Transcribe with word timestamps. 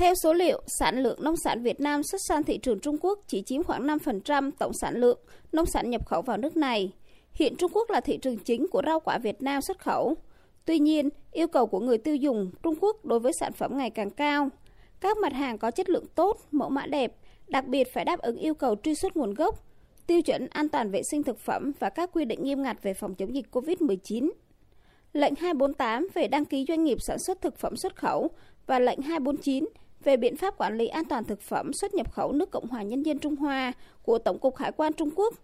Theo 0.00 0.14
số 0.14 0.32
liệu, 0.32 0.62
sản 0.66 1.02
lượng 1.02 1.18
nông 1.22 1.36
sản 1.36 1.62
Việt 1.62 1.80
Nam 1.80 2.02
xuất 2.02 2.20
sang 2.28 2.42
thị 2.42 2.58
trường 2.58 2.80
Trung 2.80 2.96
Quốc 3.00 3.18
chỉ 3.26 3.42
chiếm 3.42 3.62
khoảng 3.62 3.86
5% 3.86 4.50
tổng 4.58 4.72
sản 4.80 4.96
lượng 4.96 5.18
nông 5.52 5.66
sản 5.66 5.90
nhập 5.90 6.06
khẩu 6.06 6.22
vào 6.22 6.36
nước 6.36 6.56
này. 6.56 6.92
Hiện 7.32 7.56
Trung 7.56 7.70
Quốc 7.74 7.90
là 7.90 8.00
thị 8.00 8.16
trường 8.16 8.38
chính 8.38 8.66
của 8.68 8.82
rau 8.86 9.00
quả 9.00 9.18
Việt 9.18 9.42
Nam 9.42 9.62
xuất 9.62 9.78
khẩu. 9.78 10.14
Tuy 10.64 10.78
nhiên, 10.78 11.08
yêu 11.32 11.48
cầu 11.48 11.66
của 11.66 11.80
người 11.80 11.98
tiêu 11.98 12.16
dùng 12.16 12.50
Trung 12.62 12.74
Quốc 12.80 13.04
đối 13.04 13.20
với 13.20 13.32
sản 13.40 13.52
phẩm 13.52 13.78
ngày 13.78 13.90
càng 13.90 14.10
cao. 14.10 14.48
Các 15.00 15.16
mặt 15.16 15.32
hàng 15.32 15.58
có 15.58 15.70
chất 15.70 15.90
lượng 15.90 16.06
tốt, 16.14 16.36
mẫu 16.50 16.70
mã 16.70 16.86
đẹp, 16.86 17.16
đặc 17.48 17.66
biệt 17.66 17.92
phải 17.94 18.04
đáp 18.04 18.18
ứng 18.20 18.36
yêu 18.36 18.54
cầu 18.54 18.76
truy 18.82 18.94
xuất 18.94 19.16
nguồn 19.16 19.34
gốc, 19.34 19.64
tiêu 20.06 20.22
chuẩn 20.22 20.46
an 20.46 20.68
toàn 20.68 20.90
vệ 20.90 21.02
sinh 21.10 21.22
thực 21.22 21.38
phẩm 21.38 21.72
và 21.78 21.90
các 21.90 22.10
quy 22.12 22.24
định 22.24 22.42
nghiêm 22.42 22.62
ngặt 22.62 22.82
về 22.82 22.94
phòng 22.94 23.14
chống 23.14 23.34
dịch 23.34 23.46
COVID-19. 23.52 24.30
Lệnh 25.12 25.34
248 25.34 26.08
về 26.14 26.28
đăng 26.28 26.44
ký 26.44 26.64
doanh 26.68 26.84
nghiệp 26.84 26.98
sản 27.00 27.18
xuất 27.18 27.40
thực 27.40 27.58
phẩm 27.58 27.76
xuất 27.76 27.96
khẩu 27.96 28.30
và 28.66 28.78
lệnh 28.78 29.02
249 29.02 29.64
về 30.04 30.16
biện 30.16 30.36
pháp 30.36 30.58
quản 30.58 30.78
lý 30.78 30.86
an 30.86 31.04
toàn 31.04 31.24
thực 31.24 31.40
phẩm 31.40 31.72
xuất 31.72 31.94
nhập 31.94 32.12
khẩu 32.12 32.32
nước 32.32 32.50
Cộng 32.50 32.66
hòa 32.66 32.82
Nhân 32.82 33.02
dân 33.02 33.18
Trung 33.18 33.36
Hoa 33.36 33.72
của 34.02 34.18
Tổng 34.18 34.38
cục 34.38 34.56
Hải 34.56 34.72
quan 34.72 34.92
Trung 34.92 35.10
Quốc 35.16 35.34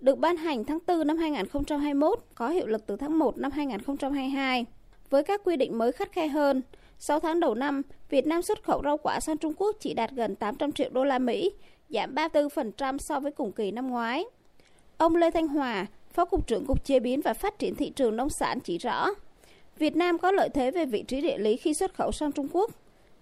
được 0.00 0.18
ban 0.18 0.36
hành 0.36 0.64
tháng 0.64 0.78
4 0.86 1.06
năm 1.06 1.16
2021, 1.16 2.18
có 2.34 2.48
hiệu 2.48 2.66
lực 2.66 2.86
từ 2.86 2.96
tháng 2.96 3.18
1 3.18 3.38
năm 3.38 3.50
2022. 3.50 4.66
Với 5.10 5.22
các 5.22 5.40
quy 5.44 5.56
định 5.56 5.78
mới 5.78 5.92
khắt 5.92 6.12
khe 6.12 6.28
hơn, 6.28 6.62
6 6.98 7.20
tháng 7.20 7.40
đầu 7.40 7.54
năm, 7.54 7.82
Việt 8.10 8.26
Nam 8.26 8.42
xuất 8.42 8.62
khẩu 8.62 8.82
rau 8.84 8.98
quả 8.98 9.20
sang 9.20 9.38
Trung 9.38 9.54
Quốc 9.56 9.76
chỉ 9.80 9.94
đạt 9.94 10.10
gần 10.10 10.36
800 10.36 10.72
triệu 10.72 10.90
đô 10.92 11.04
la 11.04 11.18
Mỹ, 11.18 11.52
giảm 11.88 12.14
34% 12.14 12.98
so 12.98 13.20
với 13.20 13.32
cùng 13.32 13.52
kỳ 13.52 13.70
năm 13.70 13.90
ngoái. 13.90 14.24
Ông 14.96 15.16
Lê 15.16 15.30
Thanh 15.30 15.48
Hòa, 15.48 15.86
Phó 16.12 16.24
Cục 16.24 16.46
trưởng 16.46 16.66
Cục 16.66 16.84
Chế 16.84 17.00
biến 17.00 17.20
và 17.20 17.34
Phát 17.34 17.58
triển 17.58 17.74
Thị 17.74 17.90
trường 17.90 18.16
Nông 18.16 18.30
sản 18.30 18.60
chỉ 18.60 18.78
rõ, 18.78 19.08
Việt 19.78 19.96
Nam 19.96 20.18
có 20.18 20.30
lợi 20.30 20.48
thế 20.48 20.70
về 20.70 20.86
vị 20.86 21.02
trí 21.02 21.20
địa 21.20 21.38
lý 21.38 21.56
khi 21.56 21.74
xuất 21.74 21.94
khẩu 21.94 22.12
sang 22.12 22.32
Trung 22.32 22.48
Quốc. 22.52 22.70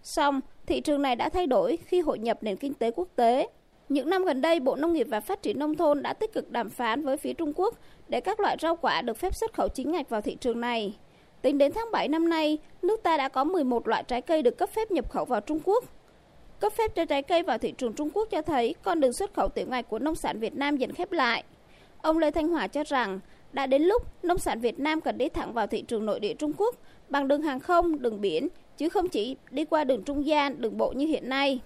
Song, 0.02 0.40
thị 0.66 0.80
trường 0.80 1.02
này 1.02 1.16
đã 1.16 1.28
thay 1.28 1.46
đổi 1.46 1.78
khi 1.86 2.00
hội 2.00 2.18
nhập 2.18 2.38
nền 2.42 2.56
kinh 2.56 2.74
tế 2.74 2.90
quốc 2.90 3.08
tế. 3.16 3.48
Những 3.88 4.10
năm 4.10 4.24
gần 4.24 4.40
đây, 4.40 4.60
Bộ 4.60 4.76
Nông 4.76 4.92
nghiệp 4.92 5.06
và 5.10 5.20
Phát 5.20 5.42
triển 5.42 5.58
Nông 5.58 5.76
thôn 5.76 6.02
đã 6.02 6.12
tích 6.12 6.32
cực 6.32 6.50
đàm 6.50 6.70
phán 6.70 7.02
với 7.02 7.16
phía 7.16 7.32
Trung 7.32 7.52
Quốc 7.56 7.74
để 8.08 8.20
các 8.20 8.40
loại 8.40 8.56
rau 8.60 8.76
quả 8.76 9.02
được 9.02 9.16
phép 9.16 9.34
xuất 9.34 9.52
khẩu 9.52 9.68
chính 9.68 9.92
ngạch 9.92 10.08
vào 10.08 10.20
thị 10.20 10.36
trường 10.40 10.60
này. 10.60 10.96
Tính 11.42 11.58
đến 11.58 11.72
tháng 11.74 11.90
7 11.92 12.08
năm 12.08 12.28
nay, 12.28 12.58
nước 12.82 13.02
ta 13.02 13.16
đã 13.16 13.28
có 13.28 13.44
11 13.44 13.88
loại 13.88 14.04
trái 14.08 14.22
cây 14.22 14.42
được 14.42 14.58
cấp 14.58 14.70
phép 14.70 14.90
nhập 14.90 15.10
khẩu 15.10 15.24
vào 15.24 15.40
Trung 15.40 15.60
Quốc. 15.64 15.84
Cấp 16.60 16.72
phép 16.72 16.94
cho 16.94 17.04
trái 17.04 17.22
cây 17.22 17.42
vào 17.42 17.58
thị 17.58 17.74
trường 17.78 17.92
Trung 17.92 18.10
Quốc 18.14 18.28
cho 18.30 18.42
thấy 18.42 18.74
con 18.82 19.00
đường 19.00 19.12
xuất 19.12 19.34
khẩu 19.34 19.48
tiểu 19.48 19.66
ngạch 19.68 19.88
của 19.88 19.98
nông 19.98 20.14
sản 20.14 20.38
Việt 20.38 20.54
Nam 20.54 20.76
dần 20.76 20.92
khép 20.92 21.12
lại. 21.12 21.44
Ông 22.02 22.18
Lê 22.18 22.30
Thanh 22.30 22.48
Hòa 22.48 22.66
cho 22.66 22.84
rằng 22.84 23.20
đã 23.52 23.66
đến 23.66 23.82
lúc 23.82 24.02
nông 24.22 24.38
sản 24.38 24.60
Việt 24.60 24.80
Nam 24.80 25.00
cần 25.00 25.18
đi 25.18 25.28
thẳng 25.28 25.52
vào 25.52 25.66
thị 25.66 25.82
trường 25.82 26.06
nội 26.06 26.20
địa 26.20 26.34
Trung 26.34 26.52
Quốc 26.56 26.76
bằng 27.08 27.28
đường 27.28 27.42
hàng 27.42 27.60
không, 27.60 28.02
đường 28.02 28.20
biển, 28.20 28.48
chứ 28.76 28.88
không 28.88 29.08
chỉ 29.08 29.36
đi 29.50 29.64
qua 29.64 29.84
đường 29.84 30.02
trung 30.02 30.26
gian, 30.26 30.60
đường 30.60 30.78
bộ 30.78 30.92
như 30.92 31.06
hiện 31.06 31.28
nay. 31.28 31.60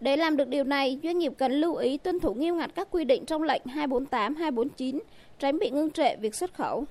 Để 0.00 0.16
làm 0.16 0.36
được 0.36 0.48
điều 0.48 0.64
này, 0.64 0.98
doanh 1.02 1.18
nghiệp 1.18 1.32
cần 1.38 1.52
lưu 1.52 1.74
ý 1.74 1.98
tuân 1.98 2.20
thủ 2.20 2.34
nghiêm 2.34 2.56
ngặt 2.56 2.70
các 2.74 2.88
quy 2.90 3.04
định 3.04 3.24
trong 3.24 3.42
lệnh 3.42 3.62
248, 3.66 4.34
249, 4.34 4.98
tránh 5.38 5.58
bị 5.58 5.70
ngưng 5.70 5.90
trệ 5.90 6.16
việc 6.16 6.34
xuất 6.34 6.54
khẩu. 6.54 6.84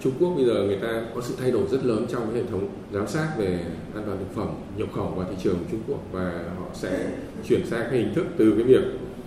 Trung 0.00 0.12
Quốc 0.20 0.32
bây 0.36 0.44
giờ 0.44 0.54
người 0.54 0.78
ta 0.82 1.02
có 1.14 1.20
sự 1.20 1.34
thay 1.40 1.50
đổi 1.50 1.62
rất 1.70 1.84
lớn 1.84 2.06
trong 2.10 2.34
hệ 2.34 2.42
thống 2.50 2.68
giám 2.92 3.08
sát 3.08 3.28
về 3.38 3.64
an 3.94 4.02
toàn 4.06 4.18
thực 4.18 4.34
phẩm 4.34 4.48
nhập 4.76 4.88
khẩu 4.92 5.06
vào 5.06 5.26
thị 5.30 5.36
trường 5.42 5.58
Trung 5.70 5.80
Quốc 5.88 5.98
và 6.12 6.44
họ 6.58 6.66
sẽ 6.72 7.06
chuyển 7.48 7.66
sang 7.66 7.86
cái 7.90 7.98
hình 7.98 8.14
thức 8.14 8.26
từ 8.36 8.54
cái 8.56 8.62
việc 8.62 8.82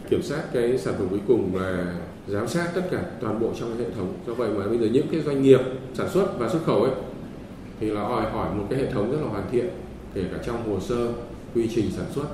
kiểm 0.09 0.21
soát 0.23 0.43
cái 0.53 0.77
sản 0.77 0.93
phẩm 0.97 1.07
cuối 1.09 1.19
cùng 1.27 1.55
là 1.55 1.93
giám 2.27 2.47
sát 2.47 2.71
tất 2.75 2.81
cả 2.91 3.03
toàn 3.21 3.39
bộ 3.39 3.51
trong 3.59 3.75
cái 3.77 3.87
hệ 3.87 3.93
thống. 3.95 4.13
Do 4.27 4.33
vậy 4.33 4.49
mà 4.57 4.67
bây 4.67 4.77
giờ 4.77 4.87
những 4.91 5.07
cái 5.11 5.21
doanh 5.21 5.43
nghiệp 5.43 5.59
sản 5.93 6.09
xuất 6.09 6.39
và 6.39 6.49
xuất 6.49 6.65
khẩu 6.65 6.83
ấy 6.83 6.93
thì 7.79 7.89
là 7.89 8.01
đòi 8.01 8.31
hỏi 8.31 8.55
một 8.55 8.63
cái 8.69 8.79
hệ 8.79 8.91
thống 8.91 9.11
rất 9.11 9.17
là 9.21 9.27
hoàn 9.27 9.43
thiện 9.51 9.65
kể 10.13 10.23
cả 10.31 10.37
trong 10.45 10.69
hồ 10.69 10.79
sơ 10.79 11.07
quy 11.55 11.69
trình 11.75 11.91
sản 11.91 12.05
xuất 12.15 12.25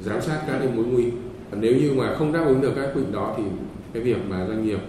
giám 0.00 0.20
sát 0.22 0.42
các 0.46 0.58
cái 0.58 0.68
mối 0.76 0.84
nguy 0.84 1.04
nếu 1.52 1.76
như 1.76 1.92
mà 1.94 2.14
không 2.18 2.32
đáp 2.32 2.44
ứng 2.46 2.60
được 2.60 2.72
các 2.76 2.90
quy 2.94 3.00
định 3.00 3.12
đó 3.12 3.34
thì 3.36 3.42
cái 3.92 4.02
việc 4.02 4.18
mà 4.28 4.46
doanh 4.46 4.66
nghiệp 4.66 4.80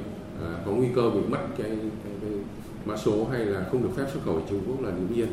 à, 0.43 0.49
có 0.65 0.71
nguy 0.71 0.87
cơ 0.95 1.09
bị 1.09 1.19
mất 1.29 1.39
cái, 1.57 1.69
cái, 2.03 2.13
cái 2.21 2.31
mã 2.85 2.97
số 2.97 3.27
hay 3.31 3.45
là 3.45 3.65
không 3.71 3.83
được 3.83 3.89
phép 3.95 4.05
xuất 4.13 4.19
khẩu 4.25 4.35
ở 4.35 4.41
Trung 4.49 4.61
Quốc 4.67 4.81
là 4.81 4.91
đương 4.91 5.07
nhiên 5.15 5.27